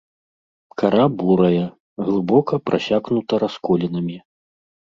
Кара 0.81 1.05
бурая, 1.19 1.67
глыбока 2.07 2.61
прасякнута 2.69 3.33
расколінамі. 3.47 4.17